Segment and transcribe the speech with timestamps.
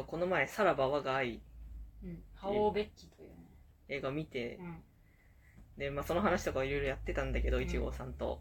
[0.00, 1.40] そうこの前「さらば我が愛。
[2.02, 2.22] うん。
[2.34, 3.34] ハオベッキというね」
[3.88, 4.56] 映画を見て。
[4.56, 4.82] うん。
[5.76, 7.62] で、まあ、その話とかをいろいろやってたんだけどうん。
[7.64, 8.40] 一号さんと。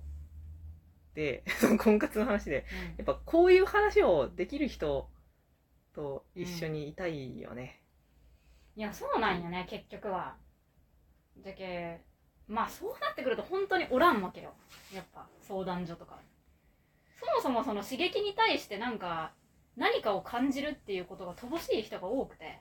[1.15, 2.95] で その婚活の話でうん。
[2.97, 5.09] やっぱこういう話をできる人
[5.93, 7.81] と一緒にいたいよね。
[8.75, 10.37] いやそうなんよね結局は。
[11.37, 12.01] じゃけ
[12.47, 14.53] まあそうなってくると本当におらんわけよ。
[14.93, 16.21] やっぱ相談所とか。
[17.19, 19.33] そもそもその刺激に対してなんか
[19.79, 22.59] 何かを感じるっていうことが乏しい人が多くて。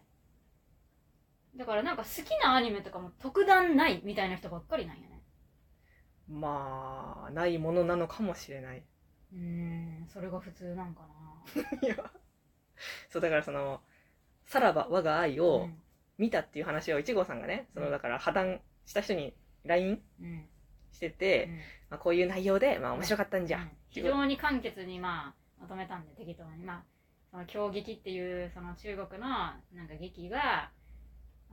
[1.57, 5.23] だからなんか好きなアニメとかも特段ないみたいな人ばっかりなんよね。
[6.29, 8.85] まあないものなのかもしれない。
[9.33, 11.03] うーんそれが普通なんか
[11.83, 11.97] いや。
[13.09, 13.83] そうだからその
[14.47, 15.69] 「さらば我が愛」なを
[16.17, 20.49] 見たっていう話を一号さんがねそのだから破談した人に LINE うんうん。
[20.93, 21.57] してて、うん。
[21.91, 23.71] まあ、こういう内容で、まあ、面白かったんじゃ、うん。
[23.91, 26.65] 非常に簡潔にまあまとめたんで適当に。
[26.65, 26.98] まあ
[27.31, 30.71] その狂劇っていうその中国のなんか劇が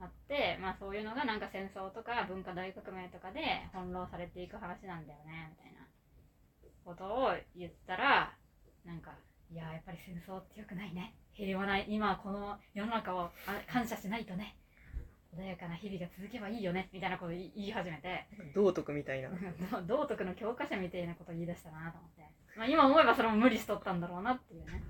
[0.00, 3.40] あってまあそういうのがなんか戦争とか文化大革命とかで
[3.72, 5.52] 翻弄されていく話なんだよね。
[5.56, 5.86] みたいな
[6.84, 8.32] ことを言ったら
[8.84, 9.12] なんか
[9.50, 11.14] いややっぱり戦争ってよくないね。
[11.32, 13.30] 平和な今この世の中をあ
[13.70, 14.56] 感謝しないとね。
[15.36, 16.88] 穏やかな日々が続けばいいよね。
[16.92, 18.26] みたいなことを言い始めて。
[18.54, 19.28] 道徳みたいな
[19.86, 22.22] 道徳の教科書みたいなこと言い出したなと思って、
[22.56, 24.82] まあ、今思えばそれも無理しとったんだろうなっていうね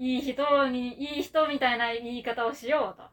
[0.00, 3.06] いい人にいい人みたいな言い方をしようと。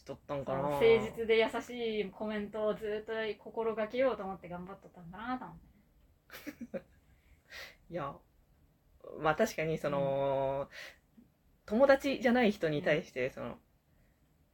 [0.00, 0.62] しとったんかな。
[0.62, 5.56] 誠実で優しいコメントをずっと心がけようと思って頑張っとったんだなと思っ
[6.72, 6.82] て。
[7.90, 8.12] いや
[9.20, 10.68] まあ確かにその、
[11.66, 13.56] 友達じゃない人に対してその、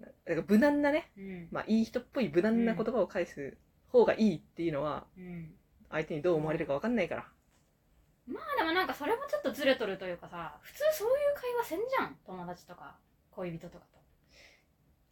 [0.01, 1.49] だから無難なね、うん。
[1.51, 3.57] まあ、いい人っぽい無難な言葉を返す
[3.89, 5.55] 方がいいっていうのはうん。
[5.89, 7.33] 相手にどう思われるか分かんないから
[8.27, 12.17] まあでもなんかそれもちょっとずれとるというかさ普通そういう会話せんじゃん？
[12.27, 12.97] 友達とか
[13.31, 13.99] 恋人とかと。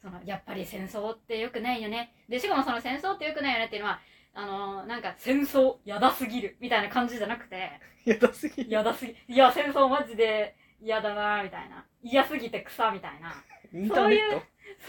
[0.01, 2.15] そのやっぱり戦争ってよくないよね。
[2.29, 4.01] でしかもその戦争ってよくないよねっていうのは
[4.35, 7.71] あのーなんか戦争やだすぎるみたいな感じじゃなくて
[8.05, 11.85] やだすぎやだすぎいや戦争マジで嫌だなみたいな。
[12.03, 13.35] 嫌すぎて草みたいな。
[13.73, 14.43] インターネット？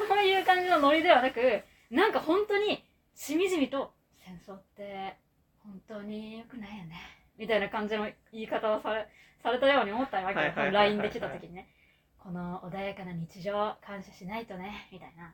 [0.07, 1.61] そういう感じのノリではなく
[1.91, 2.83] なんか本当に
[3.13, 3.93] しみじみと
[4.25, 5.17] 戦争って
[5.63, 6.95] 本当に良くないよね
[7.37, 9.07] みたいな感じの言い方をされ
[9.41, 10.71] されたように思ったわけよ。
[10.71, 11.69] LINE で来た時にね。
[12.17, 14.87] この穏やかな日常感謝しないとね。
[14.91, 15.33] みたいな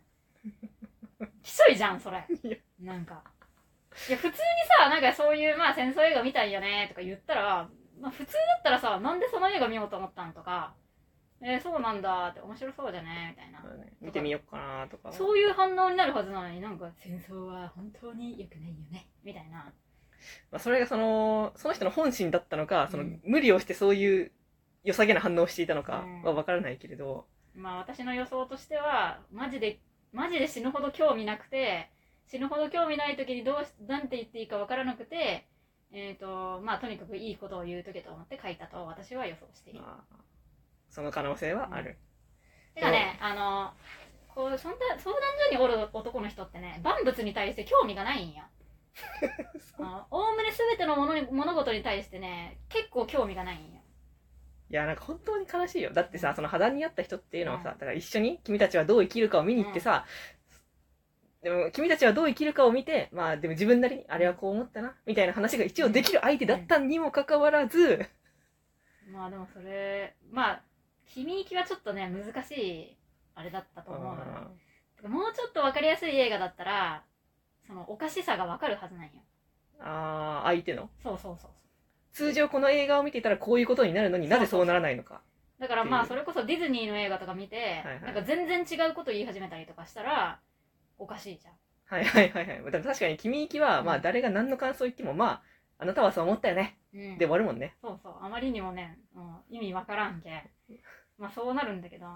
[1.43, 2.25] きしょいじゃんそれ。
[2.81, 3.23] なんか。
[4.07, 4.33] いや普通に
[4.79, 10.73] さなんかそういうまあ戦争映画見たいよねとか言ったら、まあ、普通だったらさなんでその映画見ようと思ったんとか。
[11.41, 13.59] えー、そうなんだって面白そうじゃねみたいな。
[13.77, 13.93] ね。
[14.01, 19.07] 見てみようかなとかそういう反応になるはずなのになんか戦争は本当に良くないよね。
[19.23, 19.71] みたいな
[20.51, 24.31] まあ、それがそのその人の本心だったのか、そのうん無理をしてそういう
[24.83, 26.23] 良さげな反応をしていたのかうん。
[26.23, 27.25] は分からないけれど、
[27.55, 29.79] まあ私の予想としてはマジで
[30.11, 31.91] マジで死ぬほど興味なくて
[32.27, 35.47] 死ぬほど興味ない時にどうしなんて言っていいか分からなくて
[35.91, 39.81] えっ、とまあとにかくいいことを言うとけと思って書いたと私は予想している。
[39.81, 40.15] まあ、
[40.89, 41.97] その可能性はある、
[42.75, 43.73] てかねあの
[44.27, 45.21] こうそんな相談
[45.51, 48.43] 所におる男の人ってね万物に対して興味がないんよ。
[48.43, 48.58] あ
[50.11, 53.79] おおむね全てのものに物事に対してね結構興味がないんよ
[54.71, 55.91] いやなんか本当に悲しいよ。
[55.91, 57.79] だってさその破談にあった人っていうのはさ、うん。
[57.79, 60.05] だから一緒に君たちはどう生きるかを見に行ってさ、
[61.41, 68.05] でも君たちはどう生きるかを見てまあでも自分なりにあれはこう思ったなみたいな話が一応できる相手だったにもかかわらず、
[69.11, 70.61] まあでもそれまあ
[71.07, 72.95] 君行きはちょっとね難しい
[73.33, 74.17] あれだったと思うよ。
[74.97, 77.03] てかもうちょっと分かりやすい映画だったら
[77.69, 79.11] そのおかしさが分かるはずなんよ。
[79.79, 80.89] あー相手の？
[81.03, 81.67] そうそうそうそう。
[82.11, 85.21] 通常この映画を見ていたらこういうことになるのになぜそうならないのか。
[85.59, 88.01] だからまあそれこそディズニーの映画とか見て、はいはい。
[88.01, 90.39] なんか全然違うこと言い始めたりとかしたら
[90.97, 91.53] おかしいじゃん。
[91.85, 92.63] はいはいはいはい。
[92.65, 95.41] だから確かに君行きは、まあ誰が何の感想言ってもまあ
[95.77, 96.79] あなたはそう思ったよね。
[96.93, 97.17] うん。
[97.19, 97.75] で終わるもんね。
[97.81, 98.15] そうそう。
[98.21, 100.49] あまりにもね、うん、意味わからんけ
[101.19, 102.07] まあそうなるんだけど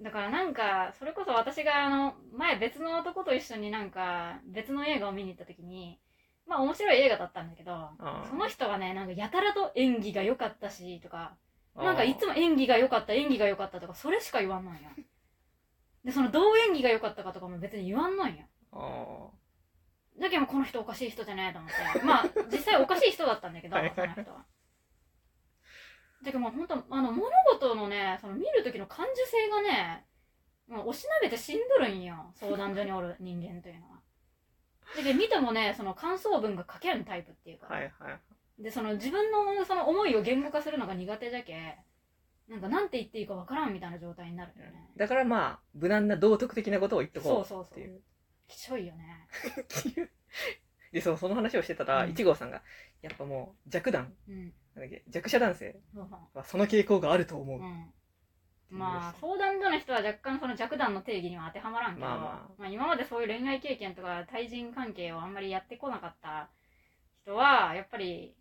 [0.00, 6.00] だからなんかそれこそ私があの前別の男と一緒になんか別の映画を見に行った時に
[6.46, 7.90] まあ面白い映画だったんだけど
[8.28, 11.36] その人がねなんかやたらと演技が良かったしとか
[11.76, 14.80] なんかいつも演技が良かった演技が良かったとかそれしか言わんのんよ。
[16.04, 18.44] でそのどう演技が良かったかとかも別に言わんのんよ。
[18.72, 19.28] あ
[20.20, 22.04] だけどこの人おかしい人じゃねえと思って。
[22.04, 24.44] まあ実際おかしい人だったんだけどはいその人は
[26.24, 30.04] だけどもう本当あの物事のねその見る時の感受性がね
[30.66, 32.32] もうおしなべて死んどるんよ。
[32.34, 34.00] 相談所におる 人間というのは。
[34.96, 38.10] だけど見てもねその感想文が書けんタイプっていうか、ーはいは
[38.58, 38.62] い。
[38.62, 41.76] でその自分のその思いを言語化するのが苦手じゃけ
[42.48, 47.44] なんかなんて言っていいかわからんみたいな状態になるよね、だからまあ無難な道徳的なことを言っとこうそう。
[47.44, 48.02] そうそうっていう。
[48.46, 49.28] きしょいよね。
[50.92, 52.10] でそうその話をしてたら、うん。
[52.10, 52.62] 一号さんが
[53.02, 55.76] やっぱもう弱男うんなんだっけ弱者男性
[56.34, 57.92] はその傾向があると思う、うん。
[58.70, 66.50] まあ相談所の人は若干その弱弾の定義には当てはまらんけど、まあままあ今までそういう恋愛経験とか対人関係をあんまりやってこなかった
[67.22, 68.34] 人はやっぱり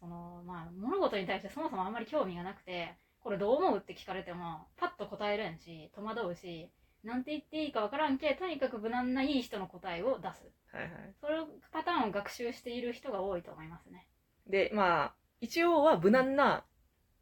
[0.00, 6.70] そのまあ物事に対してそもそもあんまり興味がなくてこれどう思うって聞かれてもパッと答えれんし戸惑うし
[7.02, 10.50] なんて言っていいかわからんけとにかく無難ないい人の答えを出す。
[10.72, 11.14] はいはい。
[11.20, 14.06] そのパターンを学習している人が多いと思いますね。
[14.48, 16.64] でまあ一応は無難な、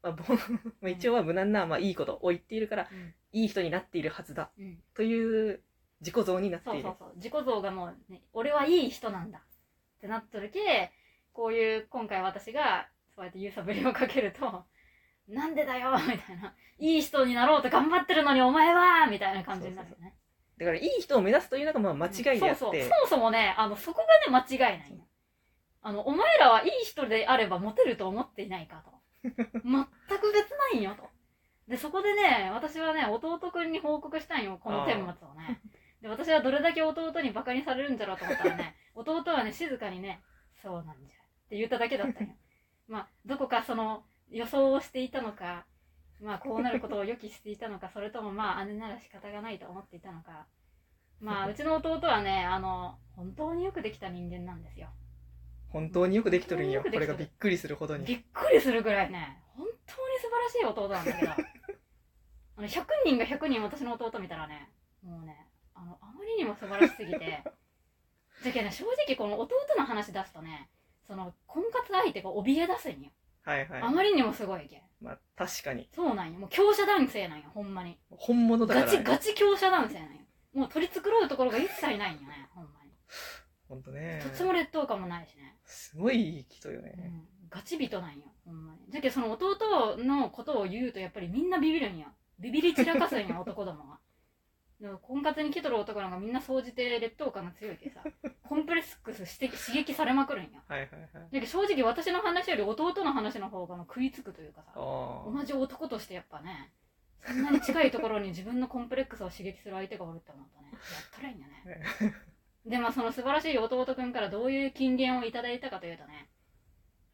[0.02, 0.24] まあ、ぼ
[0.80, 5.62] まあ一応は無難な、まあ、いいことを言っているからうん、いい人になっているはずだうん、という
[6.02, 6.82] 自己像になっている。
[6.82, 7.16] そうそうそう。
[7.16, 9.38] 自己像がもう、ね、俺はいい人なんだ。
[9.38, 9.42] っ
[10.00, 10.90] てなっとるけ
[11.32, 14.64] こういう今回私がそうやって揺さぶりをかけると
[15.28, 16.54] なんでだよみたいな。
[16.78, 20.16] いい人になろうと頑張ってるのにお前はみたいな感じになるよね。
[20.58, 22.82] だからいい人を目指すというのがまあ間違いであって、そうそう。
[22.82, 25.06] そもそもねあのそこがね間違いないの
[25.82, 28.92] あのお前らはいい人であればモテると思っていないかと。
[29.24, 31.08] 全く別ないよと。
[31.68, 35.60] でそこでね私はね弟くんに報告したんよこの顛末をね。
[36.00, 40.22] で私はどれだけ弟にバカにされるんじゃろうと思ったらね 弟はね静かにね
[40.62, 42.34] 「そうなんじゃ」って言っただけだったんよ。
[42.88, 45.66] まあどこかその予想をしていたのか
[46.20, 50.46] まあこうなることを予期していたのかそれともまあ姉なら仕方がないと思っていたのか。
[51.20, 54.88] まあうちの弟はねあの本当によくできた人間なんですよ
[55.72, 56.82] 本当によくできとるんよ。
[56.82, 58.04] これがびっくりするほどに。
[58.04, 59.42] びっくりするぐらいね。
[59.56, 61.32] 本当に素晴らしい弟なんだけど。
[61.32, 64.68] あの100人が100人私の弟見たらね
[65.02, 67.42] もうねあのあまりにも素晴らしすぎて。
[68.44, 70.68] じゃけね正直この弟の話出すとね
[71.06, 73.10] その婚活相手が怯え出すんよ、
[73.44, 73.82] はいはい。
[73.82, 74.82] あまりにもすごいけん。
[75.00, 75.88] まあ確かに。
[75.94, 76.38] そうなんよ。
[76.38, 77.98] もう強者男性なんよほんまに。
[78.10, 80.22] 本物だから、ガチガチ強者男性なんよ。
[80.54, 82.48] もう取り繕うところが一切ないんよね
[83.72, 84.20] ほんとね。
[84.22, 85.56] とつも劣等感もないしね。
[85.64, 87.48] すごい人よね、うん。
[87.48, 88.80] ガチ人なんよほんまに。
[88.90, 92.08] じゃけその弟のことを言うとやっぱりみんなビビるんよ。
[92.38, 93.98] ビビり散らかすんよ男どもが。
[95.00, 98.02] 婚活に来とる男なんかみんな総じて劣等感が強いけさ。
[98.42, 100.60] コンプレックスして刺激されまくるんよ。
[100.68, 101.10] はいはいはい。
[101.14, 104.72] だけど正直私の話より弟の話の方が食いつくというかさ。
[104.74, 106.74] 同じ男としてやっぱね
[107.26, 112.22] そんなに近いところに自分のコンプレックスを刺激する相手がおるって思うとねやったらいいんだね
[112.66, 116.28] でまあその素晴らしい弟くんからどういう金言をいただいたかというとね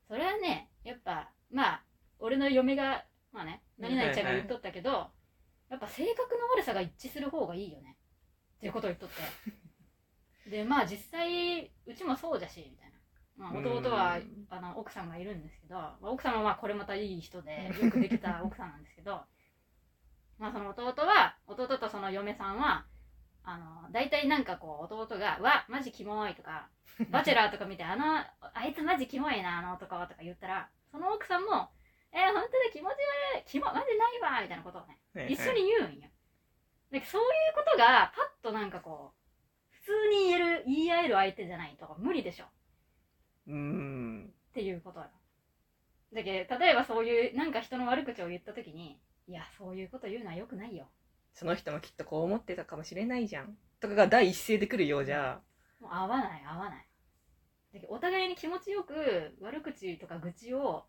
[0.07, 1.83] それはねやっぱまあ
[2.19, 4.91] 俺の嫁がまあね何々ちゃんが言っとったけど、
[5.71, 7.97] やっぱ性格の悪さが一致する方がいいよね。
[8.57, 9.23] っていうことを言っとって。
[10.51, 12.93] でまあ実際うちもそうじゃしみたい
[13.37, 14.47] な、まあ、弟はうん。
[14.49, 19.23] あの奥さんがいるんですけど、まあ、奥さんはまあこれまたいい人でよくできた奥さんなんですけど
[20.39, 22.87] まあその弟は弟とその嫁さんは
[23.45, 26.69] あの大体なんかこう弟が「わマジキモい」とか
[27.11, 28.25] 「バチェラー」とか見て「あの
[28.55, 31.71] あいつマジキモいなあの男は」とか言ったらその奥さんも
[32.13, 32.93] 「えー、本当だ気持ち
[33.35, 34.99] 悪いキモマジないわ」みたいなことをね
[35.29, 36.09] 一緒に言うんよ。
[36.91, 42.47] でそういうことがパッとなんかこう普通に言える言い合える相手じゃないと無理でしょ。
[43.47, 44.35] うーん。
[44.51, 45.07] っていうことよ。
[46.13, 50.89] だけど例えばそういうなんか人の悪口を言った時にいやそういうこと言うのはよくないよ
[51.35, 53.57] その人もきっとこう思ってたかもしれないじゃん。
[53.81, 55.41] とかが第一声で来るようじゃ。
[55.81, 56.89] もう合わない合わない。
[57.73, 60.85] だけどお互いに気持ちよく悪口とか愚痴を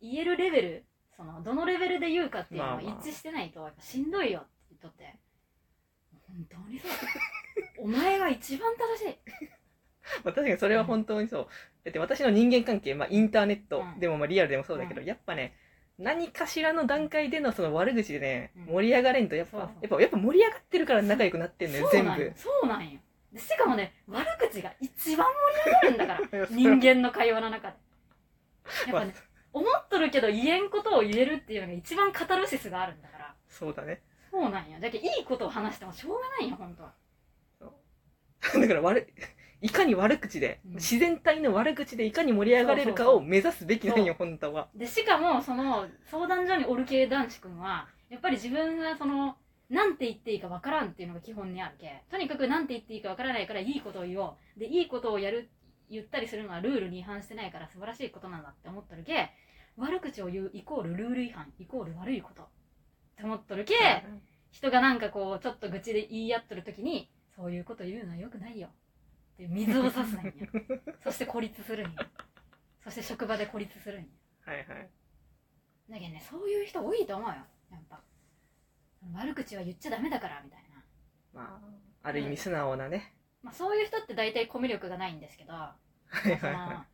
[0.00, 5.18] 言えるレベルそのどのレベルで言うかっていうのは一致してないとやっぱしんどいよって言っとって。
[6.26, 6.90] 本当にそう。
[7.84, 9.18] お前が一番正しい。
[10.24, 11.48] まあ確かにそれは本当にそう。
[11.84, 14.00] だって私の人間関係、まあ、インターネットうん。
[14.00, 15.56] でもまあリアルでもそうだけど、うやっぱね
[15.98, 18.74] 何かしらの段階でのその悪口でね、うん。
[18.74, 19.66] 盛り上がれんとやっぱそう。
[19.66, 22.32] そうやっぱやっぱ盛り上がってるから仲良くなってんのよ全部そうなんよ。
[22.36, 23.00] そうなんよ。
[23.32, 25.26] でしかもね悪口が一番
[25.64, 27.76] 盛り上がるんだから 人間の会話の中で。
[28.86, 29.00] やっまあ。
[29.02, 29.14] ぱね
[29.52, 33.34] 思っとるけど言えんことを言えるっていうのが一番カタルシスがあるんだから。
[33.48, 34.02] そうだね。
[34.30, 34.80] そうなんよ。
[34.80, 36.94] だけどいいことを話してもしょうがないよ本当は。
[38.60, 39.06] だから悪い
[39.64, 40.74] いかに悪口で、うん。
[40.74, 44.68] 自然体の悪口でいかに盛り上がれるかを目指すべきなんよ本当は。
[44.74, 49.36] でしかもその相談所におる系男子くんはやっぱり自分がその
[49.70, 54.60] なんて言っていいかわからんっていうのが基本にあるけとにかくなんて言っていいかわからないからいいことを言おう。
[54.60, 55.48] でいいことをやる
[55.88, 59.30] 言ったりするのはルールに違反してないから素晴らしいことなんだって思っとるけ
[59.78, 62.42] 悪口を言うイコールルール違反イコール悪いこと。
[62.42, 62.46] っ
[63.16, 63.74] て思っとるけ
[64.50, 68.68] 人がなんかこうちょっと愚痴で言い合っとる時にそういうこと言うのはよくないよ
[69.34, 70.32] って水を差すんよ
[71.02, 71.98] そして孤立するんよ
[72.82, 74.08] そして職場で孤立するんよ
[74.44, 74.90] はいはい。
[75.90, 77.34] だけどねそういう人多いと思うよ。
[77.70, 78.00] やっぱ。
[79.12, 80.82] 悪口は言っちゃダメだからみたいな、
[81.32, 81.60] ま
[82.02, 85.52] あある意味素直なね、まあ、そういう人って大体コミュ力がないんですけど。
[85.52, 85.76] は
[86.26, 86.86] いはいは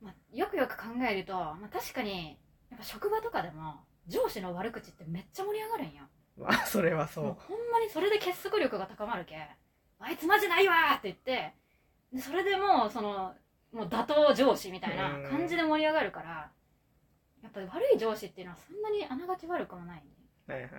[0.00, 2.38] まあ、よくよく考えると、まあ、確かに
[2.70, 6.04] やっぱ職場とかでも上司の悪口ってめっちゃ盛り上がるんよ
[6.36, 7.24] いまあそれはそう。
[7.24, 9.48] ほんまにそれで結束力が高まるけ
[9.98, 11.54] あいつマジないわーって言ってで
[12.20, 13.34] それでもうその
[13.72, 16.50] もう打倒上司みたいな感じで盛り上がるから
[17.42, 19.98] やっぱり悪い上司っていうのはそんなにあながち悪くもない。
[19.98, 20.02] ん
[20.46, 20.70] ではいはい。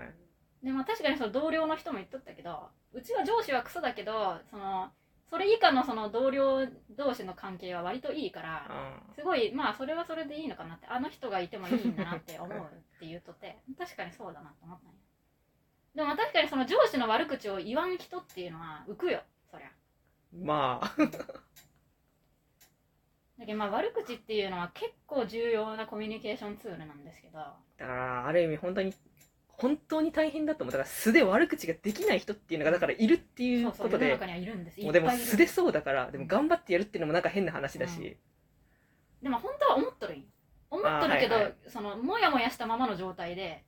[0.63, 4.89] でまあ確かにその同僚の人も言っとったけどうちは上司はクソだけどその
[5.30, 6.65] それ以下のその同僚
[6.98, 14.96] 同士の関係は割といいからあすごいまあそれはそれでいいのかなってあの人がいてもいいんだなって思うって言うとって確かにそうだなと思ったんよ
[15.96, 19.68] でもまあ確かにその上司の悪口を言わん人っていうのは浮くよそりゃ。
[19.68, 19.85] ー
[20.44, 20.94] まあ。
[23.38, 27.38] だけどまあ悪口っていうのは結構重要なコミュニケーションツールなんですけど。
[27.38, 28.94] だからある意味本当に
[29.48, 34.82] 本当に大変だと思うだから素で悪口ができない人っていうのがだからいるっていそううそうことで世の中にはいるんです。
[34.82, 35.25] もうでもいっぱいいる。
[35.27, 38.18] 素でそうだからでも頑張ってやるっていうのもなんか変な話だし、
[39.22, 40.24] でも本当は思っとるんよ。
[40.70, 41.56] 思っとるけど、はいはい。
[41.68, 43.63] そのモヤモヤしたままの状態で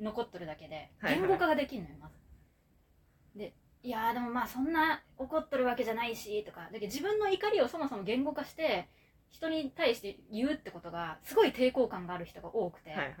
[0.00, 1.20] 残っとるだけではいはい。
[1.20, 3.38] 言語化ができんのよまず。
[3.38, 8.88] でいやーでもまあそんな怒っとるわけじゃないしとかだけど自分の怒りをそもそも言語化して
[9.30, 13.16] 人に対して言うってことがすごい抵抗感がある人が多くて、はいはいはい。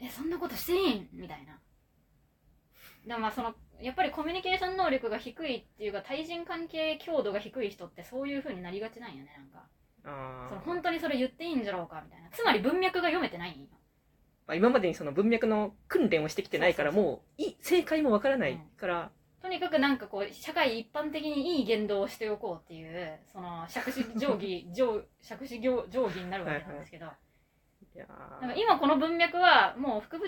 [0.00, 1.08] えそんなことしていいん？
[1.12, 1.58] みたいな。
[3.06, 9.68] でもまあそのやっぱりコミュニケーション能力が低いっていうか対人関係強度が低い人ってそういう風になりがちなんよねなんか。
[10.02, 12.30] その本当にそれ言っていいんじゃろうかみたいな。
[12.30, 13.68] つまり文脈が読めてない
[14.46, 19.10] まあ、今までにその文脈の訓練をしてきてないからもうい正解もわからないから、
[19.42, 27.06] とにかくなんかこう社会一般的にいい言動をしておこうっていうその杓子定規 定杓子定規になるわけなんですけど、
[27.94, 28.40] いやー。
[28.40, 30.24] なんか今この文脈はもう副部